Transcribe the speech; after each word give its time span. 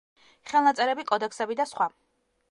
ხელნაწერები, 0.51 1.05
კოდექსები 1.11 1.57
და 1.59 1.67
სხვა. 1.73 1.87